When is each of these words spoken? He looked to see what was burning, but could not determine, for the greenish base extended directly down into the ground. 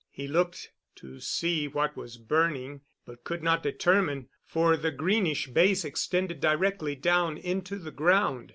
He 0.09 0.27
looked 0.27 0.71
to 0.95 1.19
see 1.19 1.67
what 1.67 1.95
was 1.95 2.17
burning, 2.17 2.81
but 3.05 3.23
could 3.23 3.43
not 3.43 3.61
determine, 3.61 4.29
for 4.43 4.75
the 4.75 4.89
greenish 4.89 5.45
base 5.45 5.85
extended 5.85 6.39
directly 6.39 6.95
down 6.95 7.37
into 7.37 7.75
the 7.77 7.91
ground. 7.91 8.49